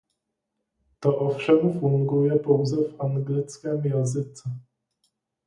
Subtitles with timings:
[1.01, 4.49] To ovšem funguje pouze v anglickém jazyce.